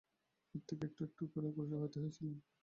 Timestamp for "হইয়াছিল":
1.99-2.27